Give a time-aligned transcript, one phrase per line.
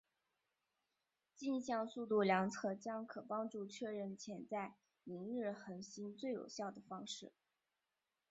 [1.35, 7.31] 径向速度量测将可帮助确认潜在凌日恒星最有效的方式。